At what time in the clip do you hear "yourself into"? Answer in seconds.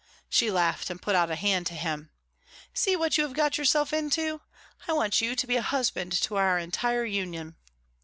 3.59-4.41